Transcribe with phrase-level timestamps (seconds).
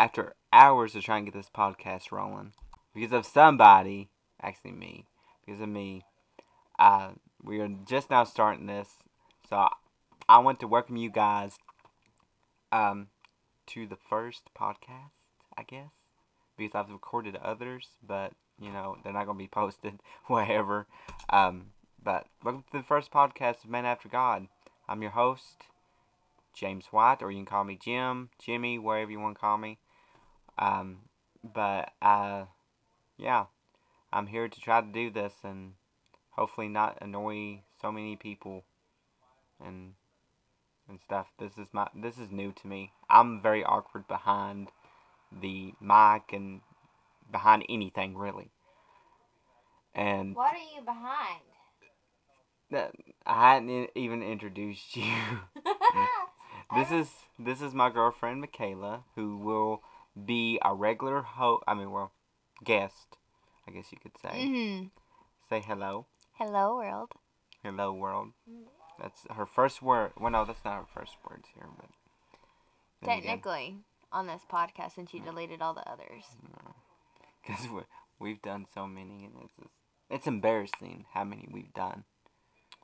[0.00, 2.54] after hours of trying to get this podcast rolling,
[2.94, 4.08] because of somebody,
[4.40, 5.04] actually me,
[5.44, 6.02] because of me,
[6.78, 7.10] uh,
[7.42, 8.88] we are just now starting this.
[9.50, 9.68] So
[10.26, 11.58] I want to welcome you guys
[12.72, 13.08] um,
[13.66, 15.12] to the first podcast,
[15.58, 15.92] I guess,
[16.56, 20.86] because I've recorded others, but you know they're not going to be posted, whatever.
[21.28, 24.48] Um, but welcome to the first podcast of Men After God.
[24.88, 25.64] I'm your host,
[26.56, 29.76] James White, or you can call me Jim, Jimmy, wherever you want to call me.
[30.58, 30.98] Um,
[31.42, 32.44] but uh,
[33.16, 33.46] yeah,
[34.12, 35.72] I'm here to try to do this and
[36.30, 38.64] hopefully not annoy so many people
[39.64, 39.94] and
[40.88, 41.28] and stuff.
[41.38, 42.92] This is my this is new to me.
[43.08, 44.68] I'm very awkward behind
[45.32, 46.60] the mic and
[47.30, 48.50] behind anything really.
[49.94, 51.40] And What are you behind?
[53.26, 55.12] I hadn't even introduced you.
[56.74, 59.82] this is this is my girlfriend Michaela, who will
[60.26, 61.64] be a regular host.
[61.66, 62.12] I mean, well,
[62.64, 63.16] guest,
[63.66, 64.28] I guess you could say.
[64.28, 64.86] mm-hmm.
[65.48, 67.12] Say hello, Hello, world.
[67.62, 68.28] hello world.
[69.00, 70.12] That's her first word.
[70.18, 71.88] Well, no, that's not her first words here, but
[73.02, 73.76] again, Technically,
[74.12, 76.24] on this podcast, since you deleted all the others.
[77.46, 77.80] because we,
[78.18, 79.70] we've done so many, and it's just,
[80.10, 82.04] it's embarrassing how many we've done.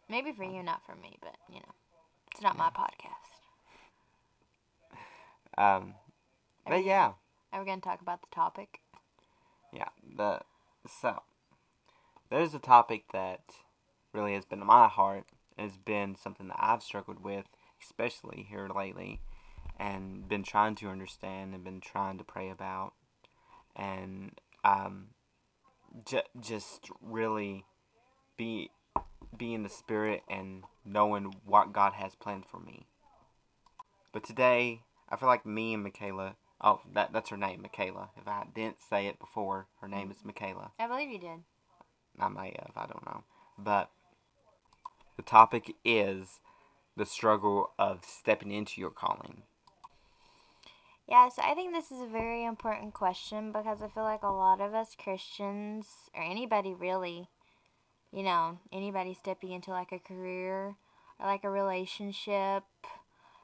[0.08, 1.74] Maybe for you, not for me, but you know,
[2.32, 3.12] it's not my podcast.
[5.58, 5.94] Um,
[6.68, 7.12] but yeah,
[7.52, 8.80] Are we gonna talk about the topic?
[9.72, 9.88] yeah.
[10.16, 10.40] The
[10.88, 11.22] so
[12.30, 13.40] there's a topic that
[14.12, 15.24] really has been in my heart.
[15.58, 17.46] Has been something that I've struggled with,
[17.82, 19.20] especially here lately,
[19.78, 22.92] and been trying to understand and been trying to pray about,
[23.74, 24.32] and
[24.64, 25.08] um,
[26.04, 27.64] j- just really
[28.36, 28.70] be
[29.36, 32.86] be in the spirit and knowing what God has planned for me.
[34.12, 36.36] But today, I feel like me and Michaela.
[36.60, 38.10] Oh, that that's her name, Michaela.
[38.16, 40.72] If I didn't say it before, her name is Michaela.
[40.78, 41.40] I believe you did.
[42.18, 43.24] I may have, I don't know.
[43.58, 43.90] But
[45.16, 46.40] the topic is
[46.96, 49.42] the struggle of stepping into your calling.
[51.08, 54.28] Yeah, so I think this is a very important question because I feel like a
[54.28, 57.28] lot of us Christians, or anybody really,
[58.12, 60.74] you know, anybody stepping into like a career
[61.20, 62.64] or like a relationship,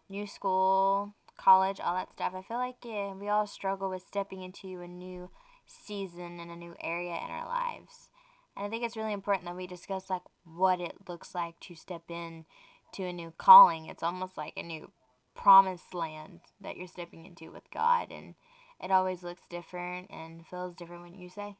[0.09, 4.43] new school, college, all that stuff, I feel like yeah, we all struggle with stepping
[4.43, 5.31] into a new
[5.67, 8.11] season and a new area in our lives.
[8.57, 11.75] And I think it's really important that we discuss like what it looks like to
[11.75, 12.45] step in
[12.93, 13.87] to a new calling.
[13.87, 14.91] It's almost like a new
[15.35, 18.35] promised land that you're stepping into with God and
[18.83, 21.57] it always looks different and feels different when you say.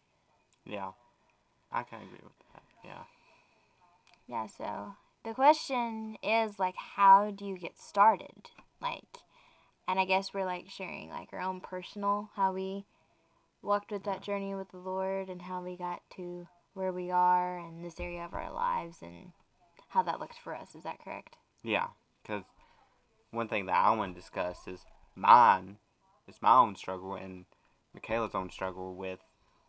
[0.67, 0.91] Yeah,
[1.71, 2.63] I can agree with that.
[2.85, 3.05] Yeah.
[4.27, 4.95] Yeah, so
[5.25, 8.51] the question is like how do you get started?
[8.81, 9.19] Like
[9.89, 12.85] and I guess we're like sharing like our own personal how we
[13.63, 17.59] walked with that journey with the Lord and how we got to where we are
[17.59, 19.33] in this area of our lives and
[19.89, 20.75] how that looked for us.
[20.75, 21.37] Is that correct?
[21.63, 21.89] Yeah,
[22.23, 22.45] because
[23.31, 24.81] one thing that I want to discuss is
[25.15, 25.77] mine,
[26.27, 27.45] It's my own struggle and
[27.95, 29.21] Michaela's own struggle with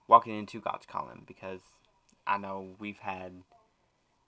[0.08, 1.62] walking into God's calling because
[2.26, 3.44] I know we've had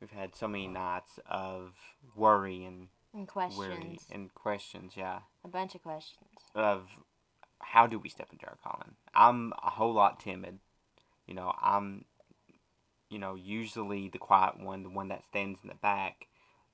[0.01, 1.73] we've had so many nights of
[2.15, 4.05] worry and And worry questions.
[4.11, 6.27] and questions, yeah, A bunch of questions.
[6.55, 6.87] of
[7.61, 8.95] how do we step into our calling.
[9.13, 10.57] I'm a whole lot timid,
[11.27, 11.53] you know.
[11.61, 12.05] I'm,
[13.11, 16.27] you know, usually the quiet one, the one that stands in the back,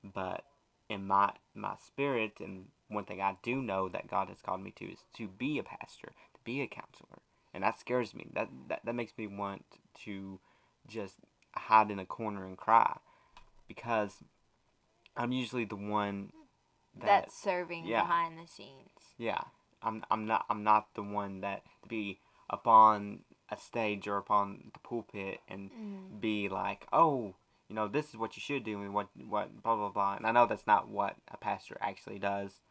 [0.04, 0.46] but
[0.90, 4.72] in my my spirit and one thing I do know that God has called me
[4.78, 7.20] to is to be a pastor, to be a counselor.
[7.54, 8.28] And that scares me.
[8.34, 9.66] That that, that makes me want
[10.06, 10.40] to
[10.88, 11.16] just
[11.56, 12.98] hide in a corner and cry.
[13.68, 14.24] Because
[15.18, 16.32] I'm usually the one
[17.00, 18.02] that That's serving yeah.
[18.02, 19.16] behind the scenes.
[19.18, 19.42] yeah.
[19.84, 22.20] I'm I'm not I'm not the one that to be
[22.50, 26.20] upon a stage or upon the pulpit and Mm.
[26.22, 27.34] be like, oh,
[27.68, 30.16] you know, this is what you should do and what what blah blah blah.
[30.18, 32.62] And I know that's not what a pastor actually does.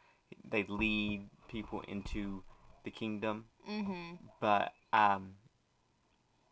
[0.48, 2.44] They lead people into
[2.84, 4.14] the kingdom, Mm-hmm.
[4.40, 5.34] but um,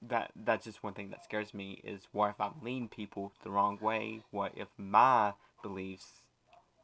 [0.02, 3.50] that that's just one thing that scares me is what if I'm leading people the
[3.50, 4.22] wrong way?
[4.30, 6.22] What if my beliefs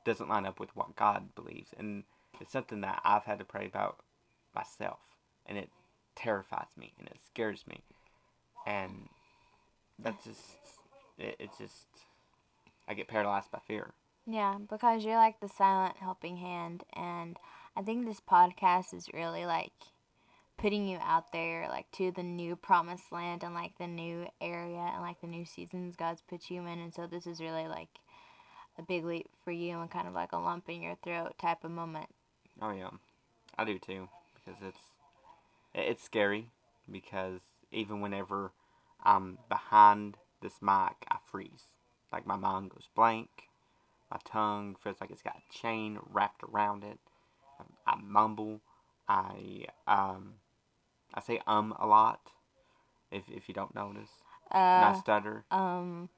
[0.04, 1.70] doesn't line up with what God believes?
[1.78, 2.04] And
[2.40, 3.98] it's something that I've had to pray about
[4.54, 5.00] myself,
[5.46, 5.70] and it
[6.16, 7.80] terrifies me and it scares me,
[8.66, 9.08] and
[9.98, 10.56] that's just
[11.18, 11.86] it, it's just
[12.88, 13.92] I get paralyzed by fear.
[14.26, 17.36] Yeah, because you're like the silent helping hand, and
[17.76, 19.72] I think this podcast is really like
[20.56, 24.90] putting you out there, like to the new promised land and like the new area
[24.92, 26.78] and like the new seasons God's put you in.
[26.78, 27.88] And so this is really like
[28.78, 31.64] a big leap for you and kind of like a lump in your throat type
[31.64, 32.08] of moment.
[32.60, 32.90] Oh yeah,
[33.58, 34.92] I do too because it's
[35.74, 36.50] It's scary
[36.90, 37.40] because
[37.72, 38.52] even whenever
[39.02, 41.74] I'm behind this mic, I freeze.
[42.12, 43.30] Like my mind goes blank.
[44.10, 46.98] My tongue feels like it's got a chain wrapped around it.
[47.86, 48.60] I mumble.
[49.08, 50.34] I um,
[51.14, 52.32] I say um a lot.
[53.10, 54.10] If if you don't notice,
[54.74, 55.44] and I Uh, stutter.
[55.50, 56.08] um,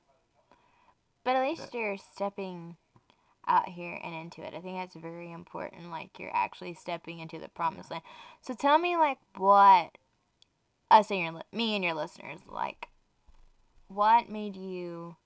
[1.26, 2.76] but at least That- you're stepping
[3.49, 4.55] out here and into it.
[4.55, 5.90] I think that's very important.
[5.90, 8.05] Like you're actually stepping into the promised land.
[8.40, 9.99] So tell me, like, what
[10.88, 12.88] us and your li- me and your listeners like.
[13.88, 15.17] What made you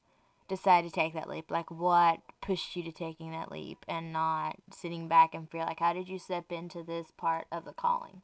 [0.49, 1.51] decide to take that leap?
[1.51, 5.81] Like, what pushed you to taking that leap and not sitting back and feel like,
[5.81, 8.23] how did you step into this part of the calling?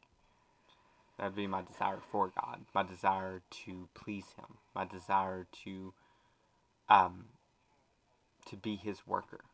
[1.19, 5.95] That'd be my desire for God, my desire to please Him, my desire to,
[6.89, 7.27] um,
[8.47, 9.45] to be His worker.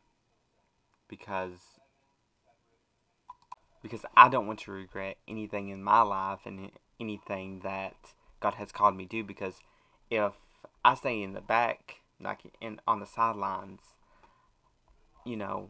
[1.09, 1.59] Because,
[3.81, 7.95] because I don't want to regret anything in my life and anything that
[8.39, 9.23] God has called me to do.
[9.23, 9.55] Because
[10.09, 10.33] if
[10.83, 13.81] I stay in the back, like in on the sidelines,
[15.25, 15.69] you know,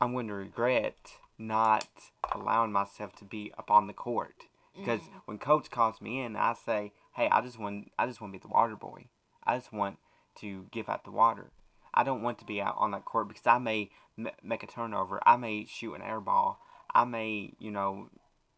[0.00, 0.96] I'm going to regret
[1.38, 1.88] not
[2.32, 4.44] allowing myself to be up on the court.
[4.76, 5.18] Because mm-hmm.
[5.26, 8.38] when coach calls me in, I say, "Hey, I just want, I just want to
[8.38, 9.06] be the water boy.
[9.44, 9.98] I just want
[10.40, 11.50] to give out the water.
[11.94, 14.66] I don't want to be out on that court because I may m- make a
[14.66, 15.20] turnover.
[15.24, 16.60] I may shoot an air ball.
[16.92, 18.10] I may, you know,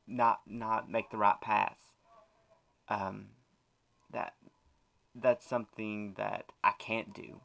[0.06, 1.76] not not make the right pass.
[2.88, 3.26] Um,
[4.12, 4.34] that
[5.14, 7.40] that's something that I can't do,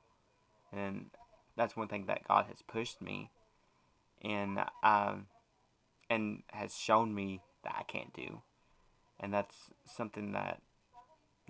[0.71, 1.09] and
[1.57, 3.31] that's one thing that God has pushed me,
[4.23, 5.27] and um,
[6.09, 8.41] and has shown me that I can't do,
[9.19, 10.61] and that's something that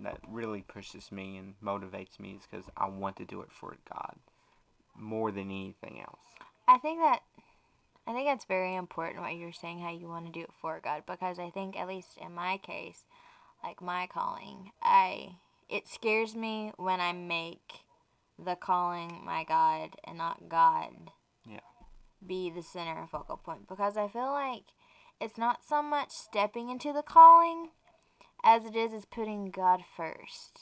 [0.00, 3.76] that really pushes me and motivates me is because I want to do it for
[3.92, 4.16] God
[4.96, 6.20] more than anything else.
[6.68, 7.20] I think that
[8.06, 10.80] I think that's very important what you're saying how you want to do it for
[10.82, 13.04] God because I think at least in my case,
[13.62, 15.36] like my calling, I
[15.68, 17.84] it scares me when I make
[18.38, 21.12] the calling my God and not God
[21.48, 21.60] Yeah.
[22.26, 24.64] be the center and focal point because I feel like
[25.20, 27.70] it's not so much stepping into the calling
[28.42, 30.60] as it is is putting God first.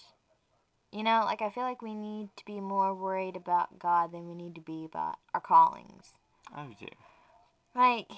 [0.92, 4.26] You know, like I feel like we need to be more worried about God than
[4.26, 6.14] we need to be about our callings.
[6.54, 6.86] I do.
[7.74, 8.10] Like,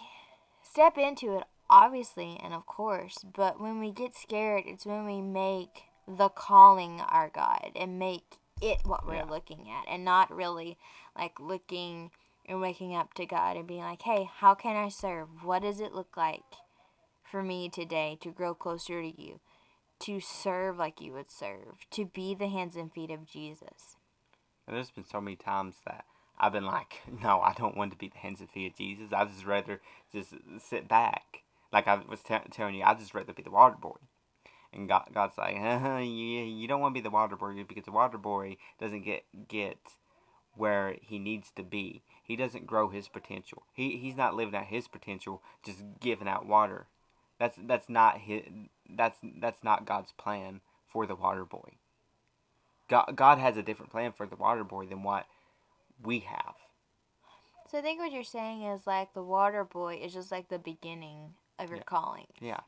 [0.62, 5.20] step into it, obviously, and of course, but when we get scared, it's when we
[5.20, 9.24] make the calling our God and make it what we're Yeah.
[9.24, 10.78] looking at and not really
[11.14, 12.10] like looking
[12.46, 15.44] and waking up to God and being like, hey, how can I serve?
[15.44, 16.42] What does it look like
[17.22, 19.40] for me today to grow closer to you?
[20.02, 23.96] To serve like you would serve, to be the hands and feet of Jesus.
[24.66, 26.04] And there's been so many times that
[26.38, 29.12] I've been like, no, I don't want to be the hands and feet of Jesus.
[29.12, 29.80] I just rather
[30.12, 31.42] just sit back.
[31.72, 33.96] Like I was t- telling you, I just rather be the water boy.
[34.72, 37.84] And God, God's like, uh, you, you don't want to be the water boy because
[37.84, 39.78] the water boy doesn't get get
[40.54, 42.02] where he needs to be.
[42.22, 43.64] He doesn't grow his potential.
[43.72, 46.86] He he's not living out his potential, just giving out water.
[47.38, 48.42] That's that's not his.
[48.88, 51.72] That's that's not God's plan for the water boy.
[52.88, 55.26] God God has a different plan for the water boy than what
[56.02, 56.54] we have.
[57.70, 60.58] So I think what you're saying is like the water boy is just like the
[60.58, 61.84] beginning of your Yeah.
[61.84, 62.26] calling.
[62.40, 62.60] Yeah,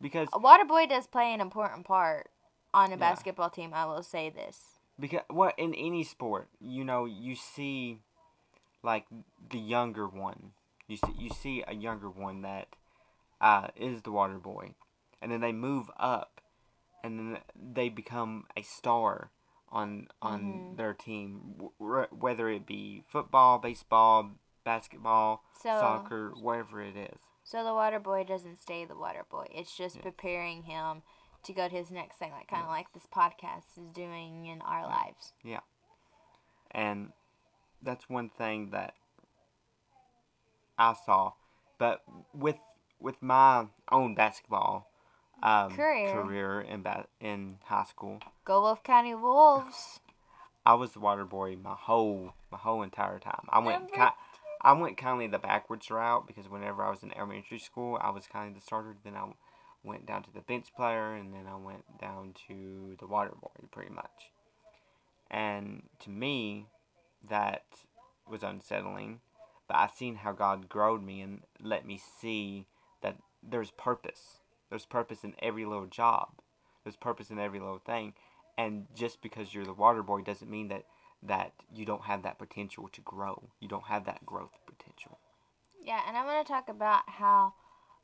[0.00, 2.30] because A water boy does play an important part
[2.72, 2.96] on a Yeah.
[2.96, 3.72] basketball team.
[3.74, 4.78] I will say this.
[5.00, 7.98] because what in any sport, you know, you see
[8.84, 9.06] like
[9.50, 10.52] the younger one.
[10.86, 12.68] You see you see a younger one that
[13.40, 14.74] uh, is the water boy,
[15.24, 16.42] and then they move up,
[17.02, 19.30] and then they become a star
[19.70, 20.76] on on Mhm.
[20.76, 24.32] their team, w- whether it be football, baseball,
[24.64, 27.18] basketball, So soccer, whatever it is.
[27.42, 29.46] so the water boy doesn't stay the water boy.
[29.50, 30.02] It's just Yeah.
[30.02, 31.02] preparing him
[31.42, 34.60] to go to his next thing, like kind of like this podcast is doing in
[34.60, 35.32] our lives.
[35.42, 35.60] Yeah,
[36.70, 37.12] and
[37.80, 38.94] that's one thing that
[40.78, 41.32] I saw.
[41.78, 42.04] But
[42.34, 42.58] with
[43.00, 44.90] with my own basketball
[45.44, 46.10] um, Career.
[46.10, 50.00] career in ba- in high school, Go Wolf County Wolves.
[50.66, 53.46] I was the water boy my whole my whole entire time.
[53.50, 54.02] I went ki-
[54.62, 58.10] I went kind of the backwards route because whenever I was in elementary school, I
[58.10, 58.96] was kind of the starter.
[59.04, 59.26] Then I
[59.82, 63.50] went down to the bench player, and then I went down to the water boy,
[63.70, 64.30] pretty much.
[65.30, 66.66] And to me,
[67.28, 67.64] that
[68.26, 69.20] was unsettling.
[69.68, 72.66] But I seen how God growed me and let me see
[73.02, 74.40] that there's purpose.
[74.70, 76.40] There's purpose in every little job.
[76.82, 78.14] There's purpose in every little thing.
[78.56, 80.84] And just because you're the water boy doesn't mean that
[81.22, 83.48] that you don't have that potential to grow.
[83.60, 85.18] You don't have that growth potential.
[85.82, 87.54] Yeah, and I want to talk about how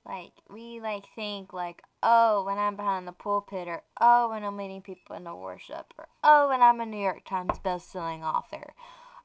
[0.07, 4.57] Like we like think like, oh, when I'm behind the pulpit, or oh, when I'm
[4.57, 8.73] leading people into worship, or oh, when I'm a New York Times best-selling author,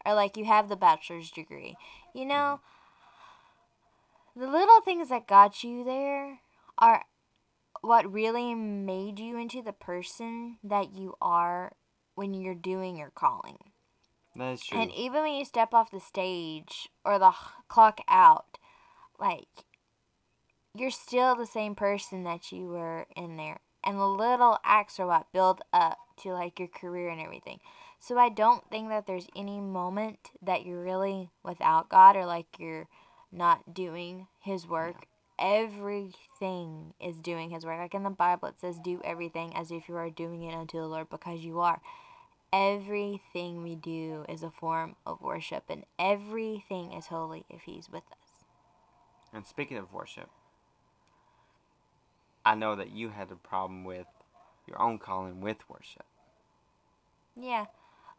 [0.05, 1.77] or like you have the bachelor's degree.
[2.13, 2.59] You know,
[4.35, 4.41] mm-hmm.
[4.41, 6.39] the little things that got you there
[6.77, 7.05] are
[7.85, 11.73] what really made you into the person that you are
[12.15, 13.57] when you're doing your calling.
[14.35, 14.79] That is true.
[14.79, 17.33] And even when you step off the stage or the
[17.67, 18.57] clock out,
[19.19, 19.47] like
[20.73, 23.59] you're still the same person that you were in there.
[23.83, 27.59] And the little acts are what build up to like your career and everything.
[27.99, 32.59] So I don't think that there's any moment that you're really without God or like
[32.59, 32.87] you're
[33.31, 35.07] not doing his work.
[35.37, 37.79] Everything is doing his work.
[37.79, 40.79] Like in the Bible it says do everything as if you are doing it unto
[40.79, 41.81] the Lord because you are
[42.53, 48.03] everything we do is a form of worship and everything is holy if he's with
[48.11, 48.45] us.
[49.33, 50.29] And speaking of worship,
[52.45, 54.07] I know that you had a problem with
[54.67, 56.05] your own calling with worship.
[57.35, 57.65] Yeah.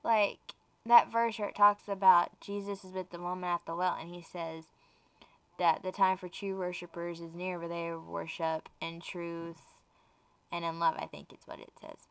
[0.04, 0.54] Like
[0.85, 4.14] that verse where it talks about Jesus is with the woman at the well and
[4.14, 4.64] he says
[5.58, 9.60] that the time for true worshipers is near where they worship in truth
[10.52, 12.06] and in love, I think it's what it says.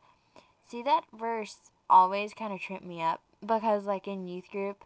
[0.68, 1.56] See that verse
[1.88, 4.84] always kind of tripped me up because like in youth group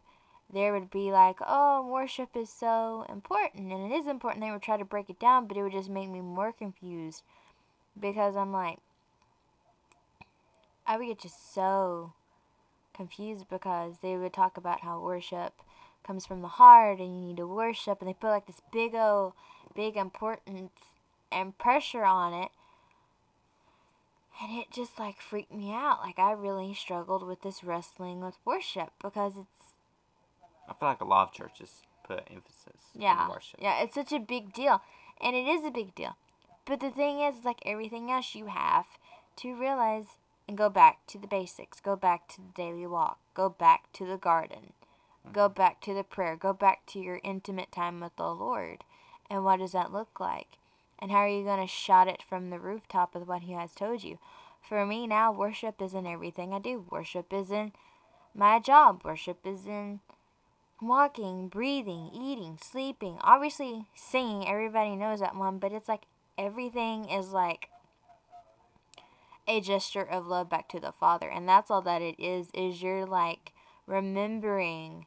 [0.52, 4.44] there would be like, oh, worship is so important, and it is important.
[4.44, 7.22] They would try to break it down, but it would just make me more confused
[7.98, 8.78] because I'm like,
[10.86, 12.14] I would get just so
[12.94, 15.54] confused because they would talk about how worship
[16.04, 18.94] comes from the heart and you need to worship, and they put like this big
[18.94, 19.32] old,
[19.74, 20.72] big importance
[21.30, 22.50] and pressure on it.
[24.42, 26.00] And it just like freaked me out.
[26.02, 29.74] Like I really struggled with this wrestling with worship because it's
[30.68, 33.60] I feel like a lot of churches put emphasis yeah, on worship.
[33.60, 34.80] yeah, it's such a big deal,
[35.20, 36.16] and it is a big deal.
[36.64, 38.86] But the thing is, like everything else, you have
[39.36, 40.06] to realize
[40.50, 41.80] and go back to the basics.
[41.80, 43.18] Go back to the daily walk.
[43.34, 44.72] Go back to the garden.
[45.32, 46.36] Go back to the prayer.
[46.36, 48.84] Go back to your intimate time with the Lord.
[49.28, 50.58] And what does that look like?
[50.98, 53.72] And how are you going to shout it from the rooftop with what He has
[53.74, 54.18] told you?
[54.60, 56.84] For me now, worship isn't everything I do.
[56.90, 57.74] Worship isn't
[58.34, 59.02] my job.
[59.04, 60.00] Worship is in
[60.80, 63.18] walking, breathing, eating, sleeping.
[63.22, 66.02] Obviously, singing, everybody knows that one, but it's like
[66.36, 67.68] everything is like
[69.48, 71.28] a gesture of love back to the Father.
[71.28, 73.52] And that's all that it is, is you're like
[73.86, 75.06] remembering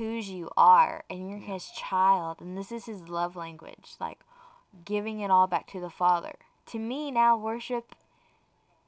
[0.00, 4.18] whose you are and you're his child and this is his love language like
[4.82, 6.36] giving it all back to the father.
[6.68, 7.94] To me now worship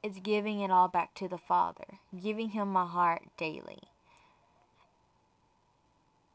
[0.01, 3.83] is giving it all back to the father giving him my heart daily.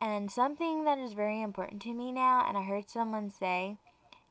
[0.00, 3.78] And something that is very important to me now and i heard someone say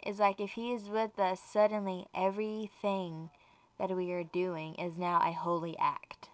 [0.06, 3.32] is like if he is with us suddenly everything
[3.78, 6.27] that we are doing is now a holy act.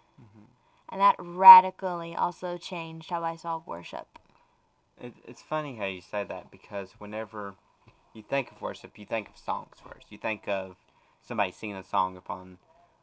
[0.94, 4.16] And that radically also changed how I saw worship.
[5.00, 7.56] It, it's funny how you say that because whenever
[8.12, 10.12] you think of worship, you think of songs first.
[10.12, 10.76] You think of
[11.20, 12.58] somebody singing a song upon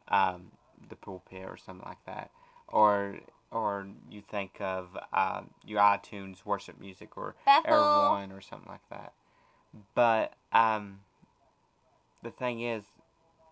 [0.08, 0.52] um,
[0.88, 2.30] the pulpit or something like that,
[2.66, 3.18] or
[3.50, 8.08] or you think of uh, your iTunes worship music or Air Bethel.
[8.08, 9.12] One or something like that.
[9.94, 11.00] But um,
[12.22, 12.84] the thing is,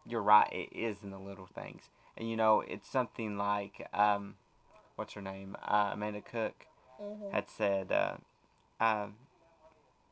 [0.07, 0.51] you're right.
[0.51, 4.37] It is in the little things, and you know it's something like um,
[4.97, 5.57] what's her name?
[5.63, 6.67] Uh, Amanda Cook
[7.03, 7.33] Mm-hmm.
[7.33, 7.91] had said.
[7.91, 8.17] Uh,
[8.83, 9.15] um,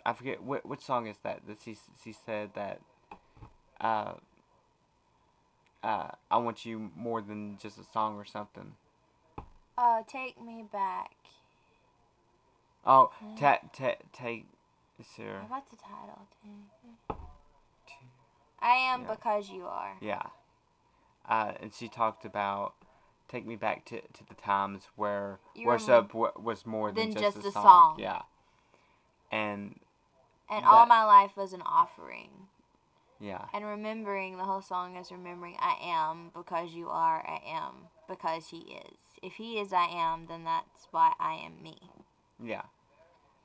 [0.06, 2.80] I forget what which song is that that she she said that.
[3.80, 4.14] Uh,
[5.82, 8.72] uh, I want you more than just a song or something.
[9.76, 11.12] Uh, take me back.
[12.84, 13.38] Oh, Mm.
[13.38, 14.46] ta ta take.
[15.16, 15.42] There?
[15.48, 16.26] What's the title?
[18.60, 19.14] I am Yeah.
[19.14, 19.96] because you are.
[20.00, 20.22] Yeah.
[21.28, 22.74] Uh, and she talked about
[23.28, 27.22] take me back to, to the times where You worship w- was more than, than
[27.22, 27.62] just, just a song.
[27.62, 27.94] song.
[27.98, 28.22] Yeah.
[29.30, 29.78] And
[30.48, 32.30] And all my life was an offering.
[33.20, 37.88] yeah, And remembering the whole song is remembering I am because you are, I am
[38.08, 38.96] because he is.
[39.22, 41.76] If he is I am, then that's why I am me.
[42.42, 42.62] yeah.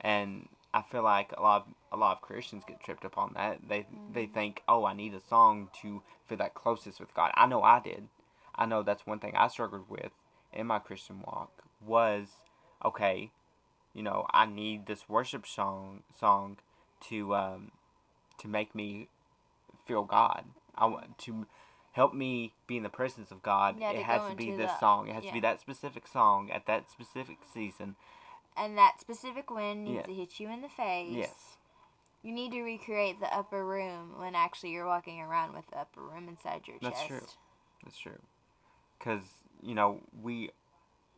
[0.00, 3.32] And I feel like a lot of, a lot of Christians get tripped up on
[3.36, 3.60] that.
[3.68, 7.46] They they think, "Oh, I need a song to feel that closest with God." I
[7.46, 8.08] know I did.
[8.56, 10.10] I know that's one thing I struggled with
[10.52, 11.50] in my Christian walk
[11.80, 12.26] was
[12.84, 13.30] okay,
[13.94, 16.58] you know, I need this worship song song
[17.08, 17.70] to um
[18.38, 19.08] to make me
[19.86, 20.44] feel God.
[20.74, 21.46] I want to
[21.92, 23.76] help me be in the presence of God.
[23.80, 25.08] Yeah, it has to be this song.
[25.08, 27.94] It has to be that specific song at that specific season.
[28.56, 30.02] And that specific wind needs Yeah.
[30.02, 31.10] to hit you in the face.
[31.10, 31.56] Yes.
[32.22, 36.00] you need to recreate the upper room when actually you're walking around with the upper
[36.00, 37.08] room inside your That's chest.
[37.08, 37.26] true.
[37.84, 38.18] That's true.
[38.98, 39.20] Because,
[39.62, 40.48] you know, we,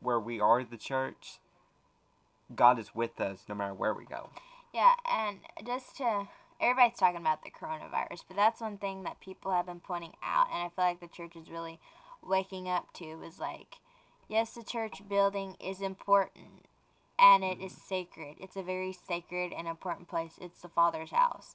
[0.01, 1.39] where we are the church,
[2.53, 4.31] God is with us no matter where we go.
[4.75, 6.27] Yeah, and just to
[6.61, 10.49] everybody's talking about the coronavirus, but that's one thing that people have been pointing out,
[10.53, 11.79] and I feel like the church is really
[12.21, 13.77] waking up to is like,
[14.29, 16.67] yes, the church building is important,
[17.19, 17.89] and it is mm.
[17.89, 18.37] sacred.
[18.41, 20.39] It's a very sacred and important place.
[20.41, 21.55] It's the Father's house.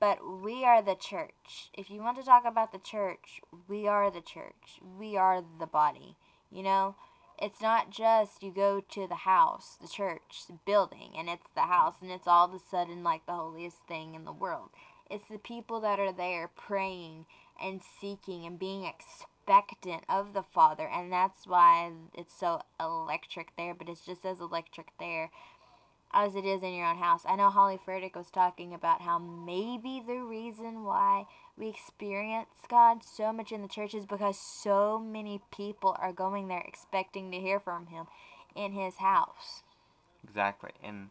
[0.00, 1.70] But we are the church.
[1.72, 4.80] If you want to talk about the church, we are the church.
[4.98, 6.16] We are the body.
[6.50, 6.96] You know,
[7.40, 11.62] it's not just you go to the house, the church, the building, and it's the
[11.62, 14.70] house, and it's all of a sudden like the holiest thing in the world.
[15.10, 17.26] It's the people that are there praying
[17.62, 18.84] and seeking and being
[19.46, 24.40] expectant of the Father, and that's why it's so electric there, but it's just as
[24.40, 25.30] electric there
[26.12, 27.22] as it is in your own house.
[27.26, 31.26] I know Holly Furtick was talking about how maybe the reason why
[31.56, 36.48] we experience God so much in the church is because so many people are going
[36.48, 38.06] there expecting to hear from Him
[38.54, 39.62] in His house.
[40.24, 40.70] Exactly.
[40.82, 41.10] And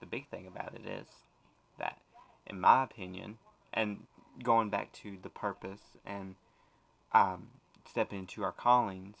[0.00, 1.06] the big thing about it is
[1.78, 1.98] that,
[2.46, 3.38] in my opinion,
[3.72, 4.06] and
[4.42, 6.34] going back to the purpose and
[7.14, 7.48] um,
[7.88, 9.16] stepping into our callings,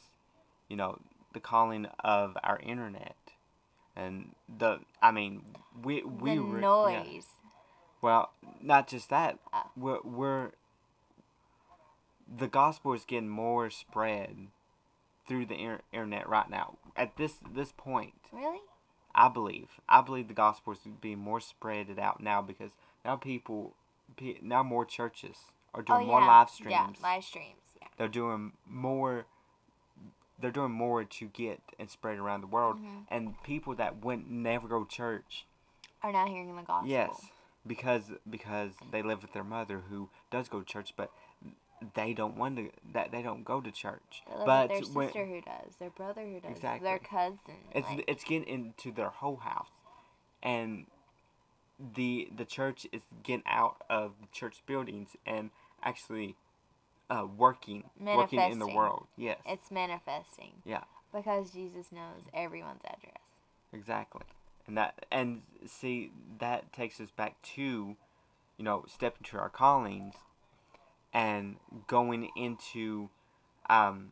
[0.68, 0.98] you know,
[1.32, 3.16] the calling of our internet
[3.96, 5.42] and the, I mean,
[5.82, 6.60] we we the re- yeah.
[6.60, 7.26] noise.
[8.02, 9.38] Well, not just that.
[9.52, 9.70] Oh.
[9.76, 10.50] We're, we're
[12.38, 14.48] the gospel is getting more spread
[15.26, 16.76] through the inter- internet right now.
[16.96, 18.60] At this this point, Really?
[19.14, 22.72] I believe I believe the gospel is being more spreaded out now because
[23.04, 23.74] now people,
[24.42, 25.36] now more churches
[25.72, 26.26] are doing oh, more yeah.
[26.26, 27.58] live Yeah, live streams.
[27.96, 29.26] They're doing more.
[30.40, 33.06] They're doing more to get and spread around the world, Mhm.
[33.08, 35.46] and people that wouldn't never go to church
[36.02, 36.88] Are now hearing the gospel.
[36.88, 37.30] Yes,
[37.66, 41.10] because because they live with their mother who does go to church, but
[41.94, 42.70] they don't want to.
[42.92, 44.22] That they don't go to church.
[44.26, 46.84] But their when- sister who does, their brother who does, Exactly.
[46.88, 47.38] their cousin.
[47.72, 49.70] it's like- it's getting into their whole house,
[50.42, 50.86] and
[51.78, 55.50] the the church is getting out of the church buildings and
[55.82, 56.36] actually
[57.10, 59.06] uh, working working in the world.
[59.16, 60.52] Yes, it's manifesting.
[60.64, 60.84] Yeah.
[61.12, 63.22] Because Jesus knows everyone's address.
[63.72, 64.22] Exactly.
[64.66, 67.96] And that and see that takes us back to,
[68.56, 70.14] you know, stepping to our callings
[71.12, 73.10] and going into
[73.68, 74.10] um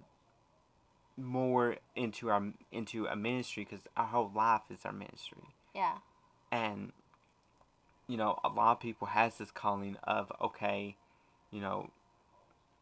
[1.17, 5.55] more into our into a ministry cuz our whole life is our ministry.
[5.75, 5.99] Yeah.
[6.51, 6.93] And
[8.07, 10.97] you know, a lot of people has this calling of okay,
[11.51, 11.91] you know,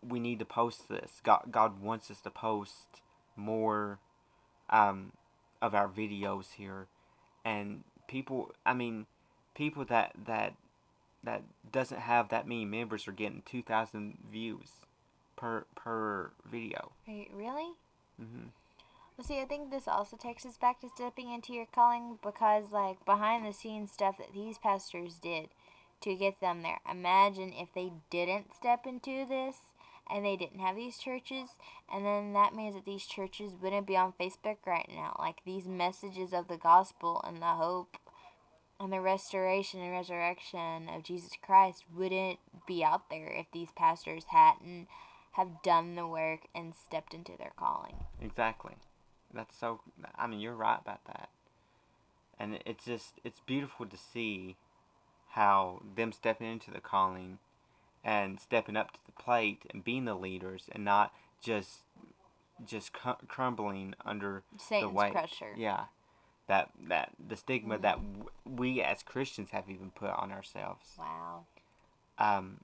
[0.06, 1.20] we need to post this.
[1.22, 3.00] God God wants us to post
[3.36, 3.98] more
[4.68, 5.12] um
[5.62, 6.86] of our videos here
[7.44, 9.06] and people i mean
[9.54, 10.54] people that that
[11.22, 14.70] that doesn't have that many members are getting 2000 views
[15.36, 17.72] per per video you, really?
[18.18, 18.48] hmm
[19.16, 22.72] Well, see, I think this also takes us back to stepping into your calling because,
[22.72, 25.48] like, behind the scenes stuff that these pastors did
[26.02, 26.80] to get them there.
[26.90, 29.56] Imagine if they didn't step into this
[30.08, 31.48] and they didn't have these churches,
[31.92, 35.16] and then that means that these churches wouldn't be on Facebook right now.
[35.18, 37.96] Like, these messages of the gospel and the hope
[38.78, 44.24] and the restoration and resurrection of Jesus Christ wouldn't be out there if these pastors
[44.30, 44.88] hadn't
[45.32, 47.94] have done the work and stepped into their calling.
[48.20, 48.74] exactly
[49.32, 49.80] that's so
[50.16, 51.28] i mean you're right about that
[52.38, 54.56] and it's just it's beautiful to see
[55.30, 57.38] how them stepping into the calling
[58.04, 61.80] and stepping up to the plate and being the leaders and not just
[62.66, 65.12] just cr- crumbling under Satan's weight.
[65.12, 65.54] pressure.
[65.56, 65.84] Yeah,
[66.46, 67.82] that that the stigma Mhm.
[67.82, 70.94] that w- we as Christians have even put on ourselves.
[70.98, 71.44] Wow.
[72.18, 72.60] Um,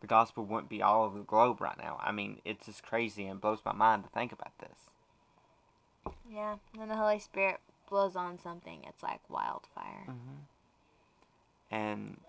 [0.00, 1.98] the gospel wouldn't be all over the globe right now.
[2.02, 6.14] I mean, it's just crazy and blows my mind to think about this.
[6.26, 6.56] Yeah.
[6.74, 10.06] When the Holy Spirit blows on something, it's like wildfire.
[10.08, 10.34] Mm-hmm.
[11.70, 12.20] And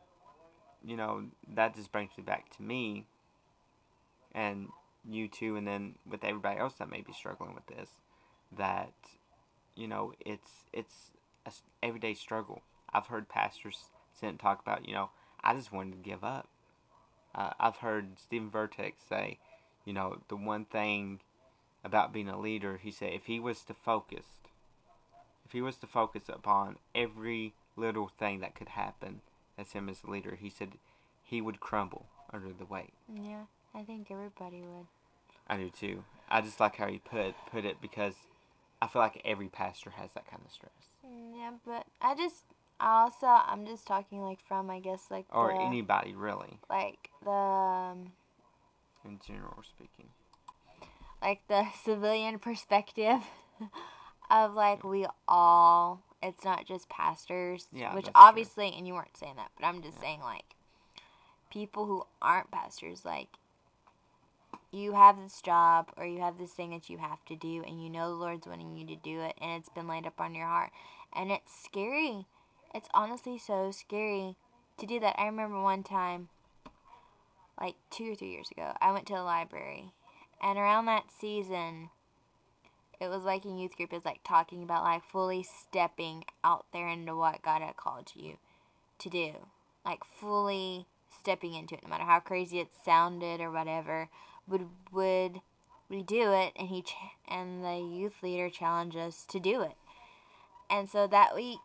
[0.84, 1.24] you know
[1.56, 3.06] that just brings me back to me
[4.34, 4.70] and
[5.10, 7.90] you too, and then with everybody else that may be struggling with this,
[8.58, 8.94] that
[9.76, 11.12] you know it's it's
[11.46, 11.52] a
[11.84, 12.62] everyday struggle.
[12.94, 13.90] I've heard pastors
[14.22, 15.10] and talk about, you know,
[15.44, 16.48] I just wanted to give up.
[17.34, 19.40] Uh, I've heard Steven Furtick say,
[19.86, 21.22] you know, the one thing
[21.84, 24.26] about being a leader, he said, if he was to focus,
[25.46, 29.22] if he was to focus upon every little thing that could happen
[29.58, 30.78] as him as a leader, he said
[31.22, 32.94] he would crumble under the weight.
[33.14, 33.44] Yeah.
[33.74, 34.88] I think everybody would.
[35.48, 36.04] I do too.
[36.30, 38.16] I just like how he put put it because
[38.82, 40.72] I feel like every pastor has that kind of stress.
[41.06, 42.44] Mm, Yeah, but I just
[42.80, 47.10] I also I'm just talking like from I guess like or the, anybody really, like
[47.24, 48.12] the um,
[49.06, 50.10] in general speaking.
[51.22, 53.22] like the civilian perspective
[54.30, 58.24] of like we all it's not just pastors Yeah, which that's true.
[58.24, 60.02] obviously and you weren't saying that but i'm just Yeah.
[60.02, 60.56] saying like
[61.50, 63.28] people who aren't pastors like
[64.72, 67.84] you have this job or you have this thing that you have to do and
[67.84, 70.34] you know the lord's wanting you to do it and it's been laid up on
[70.36, 70.72] your heart
[71.14, 72.26] and it's scary
[72.74, 74.36] it's honestly so scary
[74.78, 76.30] to do that i remember one time
[77.60, 79.92] like two or three years ago i went to the library
[80.44, 81.90] and around that season,
[83.02, 86.88] it was like in youth group, was like talking about like fully stepping out there
[86.88, 88.38] into what God had called you
[89.00, 89.32] to do.
[89.84, 90.86] Like fully
[91.20, 94.08] stepping into it, no matter how crazy it sounded or whatever.
[94.48, 95.42] Would would
[95.90, 96.54] we do it?
[96.56, 96.96] And he ch-
[97.28, 99.76] and the youth leader challenged us to do it.
[100.70, 101.58] And so that week,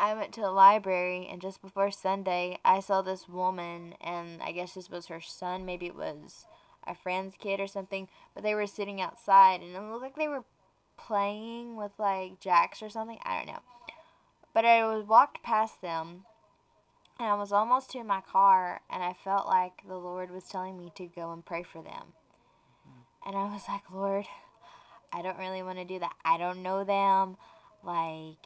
[0.00, 4.52] I went to the library, and just before Sunday, I saw this woman, and I
[4.52, 5.66] guess this was her son.
[5.66, 6.46] Maybe it was
[6.86, 10.28] a friend's kid or something, but they were sitting outside and it looked like they
[10.28, 10.44] were
[10.98, 13.18] playing with like jacks or something.
[13.22, 13.62] I don't know.
[14.52, 16.24] But I was walked past them
[17.18, 20.76] and I was almost to my car and I felt like the Lord was telling
[20.76, 22.12] me to go and pray for them.
[23.26, 24.26] And I was like, Lord,
[25.12, 26.14] I don't really want to do that.
[26.24, 27.36] I don't know them.
[27.82, 28.44] Like,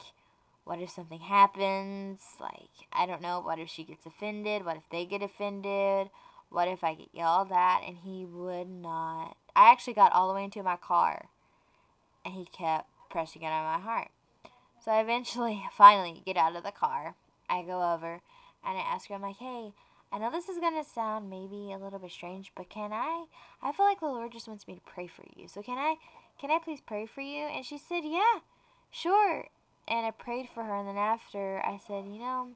[0.65, 2.21] what if something happens?
[2.41, 3.41] Like, I don't know.
[3.41, 4.65] What if she gets offended?
[4.65, 6.11] What if they get offended?
[6.51, 7.83] What if I get yelled at?
[7.87, 9.37] And he would not.
[9.55, 11.29] I actually got all the way into my car
[12.25, 14.09] and he kept pressing it on my heart.
[14.85, 17.15] So I eventually, finally, get out of the car.
[17.49, 18.21] I go over
[18.65, 19.73] and I ask her, I'm like, hey,
[20.13, 23.27] I know this is going to sound maybe a little bit strange, but can I?
[23.63, 25.49] I feel like the Lord just wants me to pray for you.
[25.49, 25.97] So can I?
[26.39, 27.45] Can I please pray for you?
[27.45, 28.41] And she said, yeah,
[28.91, 29.47] sure.
[29.89, 30.77] And I prayed for her.
[30.77, 32.49] And then after, I said, you know,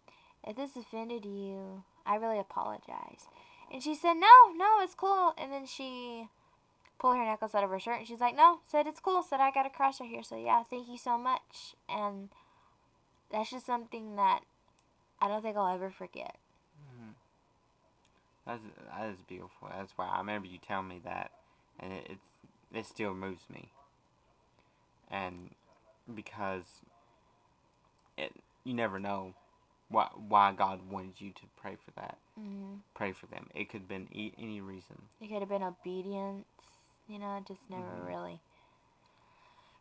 [0.46, 3.26] if this offended you, I really apologize.
[3.72, 5.34] And she said, no, no, it's cool.
[5.38, 6.28] And then she
[6.98, 9.22] pulled her necklace out of her shirt and she's like, no, said it's cool.
[9.22, 10.22] Said I got a cross right here.
[10.22, 11.74] So yeah, thank you so much.
[11.88, 12.30] And
[13.30, 14.40] that's just something that
[15.20, 16.36] I don't think I'll ever forget.
[18.46, 18.62] That's
[18.96, 19.68] that is beautiful.
[19.76, 21.32] That's why I remember you telling me that,
[21.80, 22.26] and it it's,
[22.72, 23.70] it still moves me.
[25.10, 25.50] And
[26.14, 26.64] because
[28.16, 28.32] it
[28.62, 29.34] you never know
[29.88, 32.74] why why God wanted you to pray for that, Mm-hmm.
[32.94, 33.48] pray for them.
[33.54, 35.02] It could have been e- any reason.
[35.20, 36.46] It could have been obedience,
[37.08, 38.06] you know, just never Mhm.
[38.06, 38.40] really.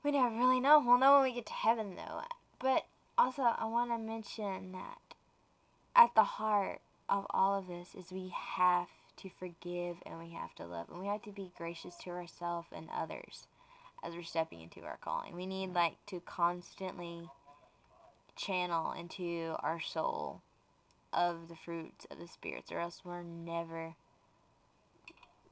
[0.03, 0.79] We never really know.
[0.79, 2.23] We'll know when we get to heaven, though.
[2.59, 2.85] But
[3.17, 4.99] also, I want to mention that
[5.95, 10.53] at the heart of all of this is we have to forgive and we have
[10.55, 13.47] to love and we have to be gracious to ourselves and others
[14.03, 15.35] as we're stepping into our calling.
[15.35, 17.29] We need like to constantly
[18.35, 20.41] channel into our soul
[21.13, 23.95] of the fruits of the spirits or else we're never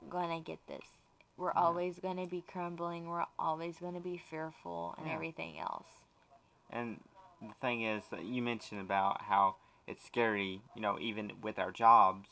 [0.09, 0.92] gonna get this.
[1.37, 1.61] We're Yeah.
[1.61, 5.13] always gonna be crumbling, we're always gonna be fearful and Yeah.
[5.13, 5.87] everything else.
[6.69, 7.03] And
[7.41, 9.55] the thing is that you mentioned about how
[9.87, 12.29] it's scary, you know, even with our jobs,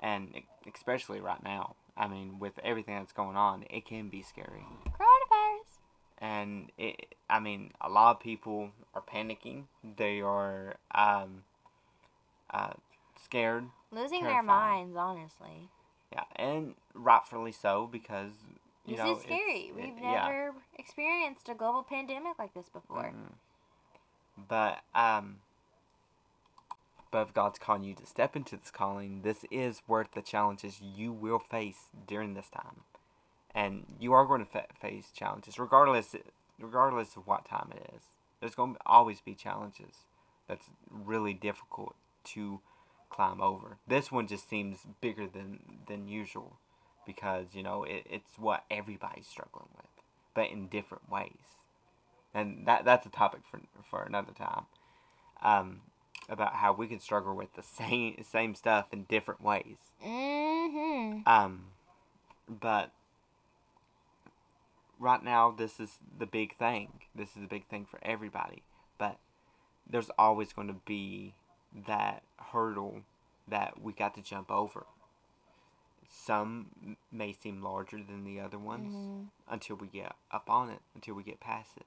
[0.00, 1.76] and especially right now.
[1.96, 4.66] I mean, with everything that's going on, it can be scary.
[4.86, 5.80] Coronavirus.
[6.18, 9.64] and it, I mean, a lot of people are panicking.
[9.96, 11.44] They are um,
[12.50, 12.74] uh,
[13.22, 13.66] scared.
[13.90, 15.70] Losing their minds, honestly.
[16.12, 18.32] Yeah, and rightfully so because
[18.84, 19.72] you This know is scary.
[19.74, 20.26] We've it- yeah.
[20.28, 23.12] never experienced a global pandemic like this before.
[23.12, 23.32] Mhm.
[24.48, 25.40] But um,
[27.10, 30.80] but if God's calling you to step into this calling, this is worth the challenges
[30.80, 32.84] you will face during this time,
[33.54, 36.14] and you are going to fa- face challenges regardless
[36.58, 38.02] regardless of what time it is.
[38.40, 40.04] There's going to always be challenges
[40.46, 42.60] that's really difficult to
[43.10, 43.78] climb over.
[43.86, 46.58] This one just seems bigger than than usual
[47.06, 49.90] because you know it, it's what everybody's struggling with,
[50.34, 51.56] but in different ways
[52.36, 54.66] and that that's a topic for for another time.
[55.42, 55.80] Um,
[56.28, 59.78] about how we can struggle with the same same stuff in different ways.
[60.04, 61.20] Mm-hmm.
[61.26, 61.64] Um,
[62.48, 62.92] but
[65.00, 67.00] right now, this is the big thing.
[67.14, 68.62] This is the big thing for everybody.
[68.98, 69.18] But
[69.88, 71.34] there's always going to be
[71.86, 73.02] that hurdle
[73.48, 74.86] that we got to jump over.
[76.08, 80.80] Some may seem larger than the other ones hmm until we get up on it,
[80.96, 81.86] until we get past it.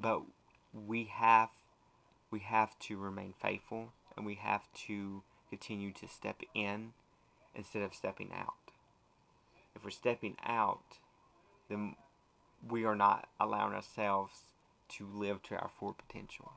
[0.00, 0.22] But
[0.72, 1.48] we have
[2.30, 6.92] we have to remain faithful and we have to continue to step in
[7.54, 8.54] instead of stepping out.
[9.74, 10.98] If we're stepping out,
[11.68, 11.96] then
[12.68, 14.42] we are not allowing ourselves
[14.90, 16.52] to live to our full potential.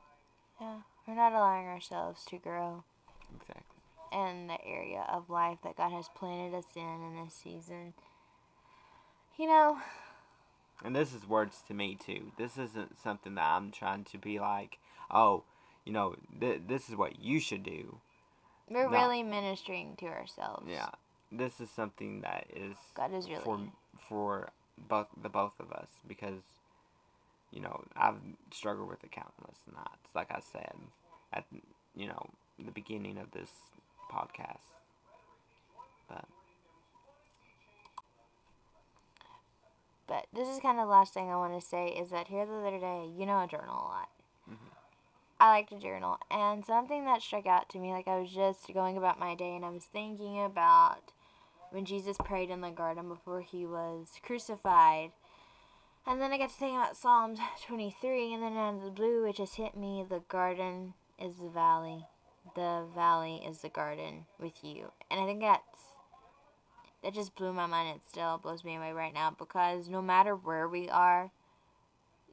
[0.60, 0.78] Yeah.
[1.10, 2.84] We're not allowing ourselves to grow
[3.34, 3.64] Exactly.
[4.14, 7.96] in the area of life that God has planted us in in this season.
[9.36, 9.80] You know,
[10.84, 12.32] And this is words to me too.
[12.38, 14.78] This isn't something that I'm trying to be like,
[15.10, 15.46] oh,
[15.84, 17.98] you know, th- this is what you should do.
[18.70, 18.90] we're No.
[18.92, 20.68] really ministering to ourselves.
[20.70, 20.90] Yeah.
[21.32, 23.42] This is something that is God is really.
[23.42, 23.60] for
[24.08, 26.44] for both the both of us because
[27.52, 28.20] you know I've
[28.52, 30.74] struggled with the countless nights, like I said
[31.34, 31.46] at
[31.96, 33.52] you know the beginning of this
[34.12, 34.74] podcast.
[36.08, 36.26] But
[40.08, 42.44] But this is kind of the last thing I want to say is that here
[42.44, 44.10] the other day, you know, I journal a lot.
[44.50, 44.58] Mhm.
[45.40, 48.74] I like to journal, and something that struck out to me, like I was just
[48.74, 51.14] going about my day, and I was thinking about
[51.70, 55.12] when Jesus prayed in the garden before he was crucified.
[56.06, 59.26] And then I got to think about Psalms 23, and then out of the blue,
[59.26, 62.06] it just hit me the garden is the valley,
[62.56, 64.92] the valley is the garden with you.
[65.12, 65.80] And I think that's
[67.04, 67.96] that just blew my mind.
[67.96, 71.32] It still blows me away right now because no matter where we are,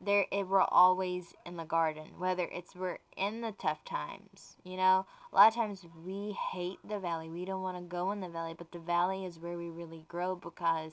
[0.00, 2.18] there it, we're always in the garden.
[2.18, 5.06] Whether it's we're in the tough times, you know.
[5.32, 7.28] A lot of times we hate the valley.
[7.28, 10.04] We don't want to go in the valley, but the valley is where we really
[10.08, 10.92] grow because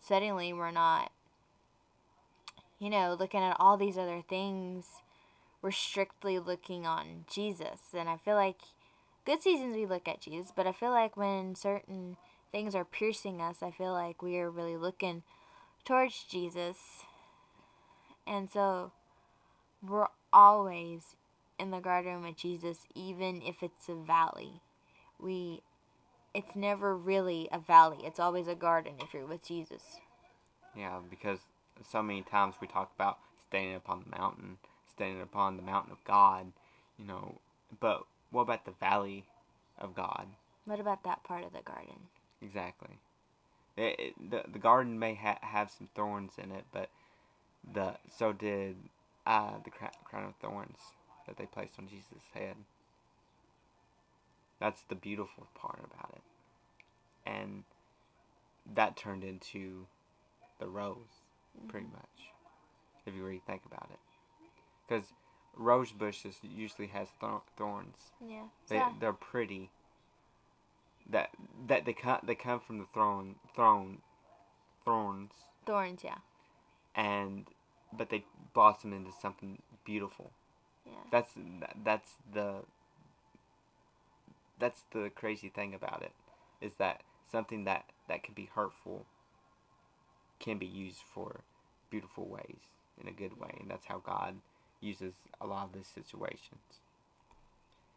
[0.00, 1.10] suddenly we're not,
[2.78, 4.86] you know, looking at all these other things.
[5.62, 8.58] We're strictly looking on Jesus, and I feel like
[9.24, 12.16] good seasons we look at Jesus, but I feel like when certain
[12.52, 15.22] things are piercing us, I feel like we are really looking
[15.84, 16.76] towards Jesus.
[18.26, 18.92] And so
[19.82, 21.16] we're always
[21.58, 24.60] in the garden with Jesus, even if it's a valley.
[25.18, 25.62] We
[26.34, 27.98] it's never really a valley.
[28.02, 29.82] It's always a garden if you're with Jesus.
[30.76, 31.38] yeah, because
[31.90, 34.58] so many times we talk about standing upon the mountain,
[34.92, 36.52] standing upon the mountain of God,
[36.98, 37.40] you know.
[37.80, 39.24] But what about the valley
[39.78, 40.26] of God?
[40.64, 42.08] What about that part of the garden?
[42.40, 42.98] Exactly.
[43.76, 46.90] It, it, the the garden may ha- have some thorns in it, but
[47.72, 48.76] the so did
[49.26, 50.78] uh, the crown of thorns
[51.26, 52.56] that they placed on Jesus' head.
[54.60, 56.22] That's the beautiful part about it,
[57.28, 57.64] and
[58.72, 59.86] that turned into
[60.58, 61.23] the rose,
[61.68, 62.32] pretty much,
[63.06, 63.98] if you really think about it,
[64.86, 65.12] because
[65.56, 67.08] rose bushes usually has
[67.56, 68.12] thorns.
[68.26, 68.44] Yeah.
[68.68, 69.70] They So, they're pretty.
[71.10, 71.30] That
[71.66, 73.98] that they come they come from the throne throne
[74.86, 75.32] thorns
[75.66, 76.16] thorns, yeah.
[76.94, 77.46] and
[77.92, 80.30] but they blossom into something beautiful.
[80.86, 80.92] Yeah.
[81.10, 81.32] That's
[81.84, 82.64] that's the
[84.58, 86.12] that's the crazy thing about it
[86.60, 89.04] is that something that that can be hurtful
[90.44, 91.40] can be used for
[91.90, 92.58] beautiful ways
[93.00, 94.36] in a good way and that's how God
[94.80, 96.80] uses a lot of these situations.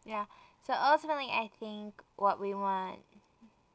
[0.05, 0.25] Yeah.
[0.65, 2.99] So ultimately, I think what we want,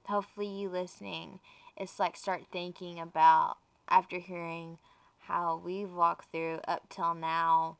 [0.04, 1.40] hopefully you listening,
[1.78, 3.56] is like start thinking about
[3.88, 4.78] after hearing
[5.20, 7.76] how we've walked through up till now,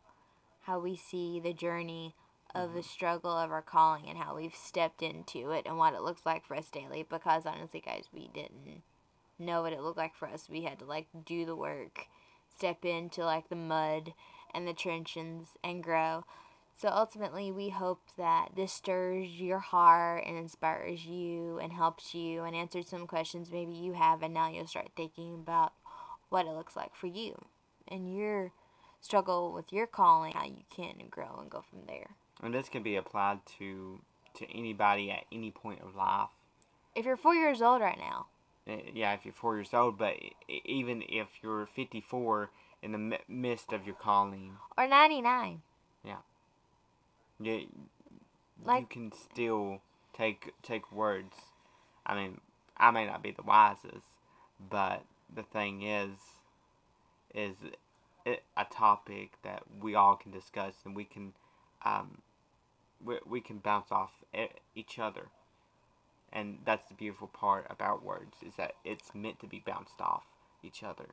[0.63, 2.15] how we see the journey
[2.55, 2.89] of the mm-hmm.
[2.89, 6.47] struggle of our calling and how we've stepped into it and what it looks like
[6.47, 7.05] for us daily.
[7.09, 8.83] Because honestly, guys, we didn't
[9.45, 10.49] know what it looked like for us.
[10.49, 12.07] We had to like do the work,
[12.57, 14.15] step into like the mud
[14.55, 16.25] and the trenches and grow.
[16.75, 22.43] So ultimately, we hope that this stirs your heart and inspires you and helps you
[22.43, 25.73] and answers some questions maybe you have, and now you'll start thinking about
[26.31, 27.37] what it looks like for you
[27.89, 28.53] and your
[29.01, 32.17] struggle with your calling, how you can grow and go from there.
[32.43, 34.01] And this can be applied to
[34.35, 36.31] to anybody at any point of life.
[36.95, 38.29] If you're four years old right now,
[38.67, 40.15] Yeah, if you're four years old, but
[40.49, 42.51] even if you're 54
[42.83, 45.63] in the midst of your calling, or 99,
[46.05, 46.17] yeah,
[47.41, 47.69] you
[48.65, 49.81] Like- can still
[50.13, 51.53] take take words.
[52.07, 52.41] I mean,
[52.77, 54.07] I may not be the wisest,
[54.61, 56.19] but the thing is,
[57.35, 57.57] is
[58.57, 61.35] a topic that we all can discuss and we can,
[61.85, 62.23] um,
[63.05, 64.13] we, we can bounce off
[64.75, 65.29] each other.
[66.33, 70.25] And that's the beautiful part about words is that it's meant to be bounced off
[70.63, 71.09] each other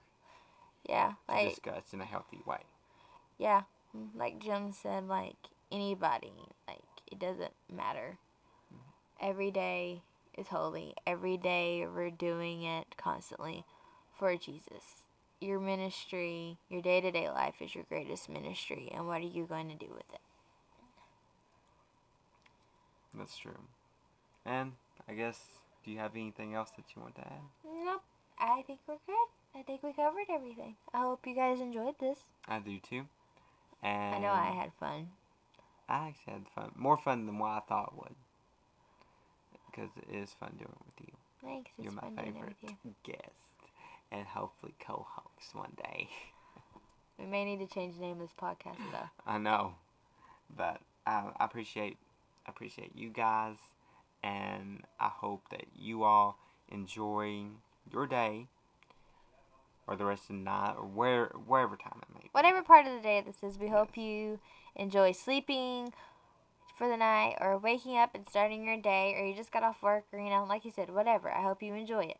[0.87, 2.61] yeah, to discuss in a healthy way.
[3.37, 3.63] yeah,
[4.15, 5.35] like Jim said, like
[5.71, 6.33] anybody,
[6.67, 6.79] like
[7.11, 8.17] it doesn't matter.
[8.73, 9.29] Mm-hmm.
[9.29, 10.01] Every day
[10.37, 10.93] is holy.
[11.05, 13.65] Every day we're doing it constantly
[14.17, 15.03] for Jesus.
[15.41, 19.45] Your ministry, your day to day life is your greatest ministry, and what are you
[19.45, 20.19] going to do with it?
[23.13, 23.59] That's true.
[24.45, 24.73] And
[25.07, 25.39] I guess,
[25.83, 27.41] do you have anything else that you want to add?
[27.65, 28.01] Nope.
[28.39, 29.59] I think we're good.
[29.59, 30.75] I think we covered everything.
[30.93, 32.19] I hope you guys enjoyed this.
[32.47, 33.05] I do too.
[33.83, 35.09] And I know I had fun.
[35.87, 36.71] I actually had fun.
[36.75, 38.15] More fun than what I thought it would.
[39.69, 41.13] Because it is fun doing it with you.
[41.43, 41.71] Thanks.
[41.81, 42.95] You're my fun doing it favorite you.
[43.03, 43.33] guest.
[44.11, 46.09] And hopefully co host one day.
[47.17, 49.09] We may need to change the name of this podcast though.
[49.27, 49.75] I know.
[50.55, 51.97] But um, I appreciate
[52.47, 53.57] appreciate you guys
[54.23, 56.37] and I hope that you all
[56.69, 57.45] enjoy
[57.91, 58.47] your day
[59.87, 62.29] or the rest of the night or where wherever time it may be.
[62.31, 64.39] Whatever part of the day this is, we hope you
[64.75, 65.93] enjoy sleeping
[66.77, 69.81] for the night or waking up and starting your day or you just got off
[69.81, 71.29] work or you know, like you said, whatever.
[71.31, 72.17] I hope you enjoy it.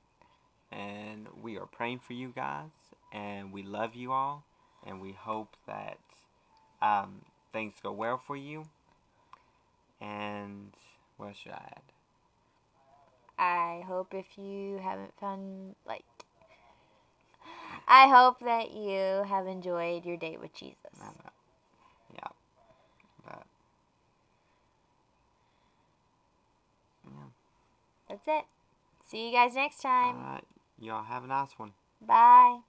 [0.72, 2.70] and we are praying for you guys
[3.12, 4.44] and we love you all
[4.86, 5.98] and we hope that
[6.82, 8.66] um, things go well for you
[10.02, 10.72] and
[11.20, 11.82] what should i add
[13.42, 16.04] I hope if you haven't found like
[17.88, 20.76] I hope that you have enjoyed your date with Jesus.
[21.00, 21.10] Yeah
[23.26, 23.46] but
[27.06, 27.22] yeah
[28.10, 28.44] That's it.
[29.08, 30.16] See you guys next time.
[30.18, 30.44] all right
[30.80, 32.60] y'all have a nice one Bye.